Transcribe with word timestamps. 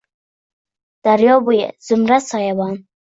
Daryo 1.07 1.35
bo’yi— 1.49 1.67
zumrad 1.91 2.25
soyabon… 2.31 2.75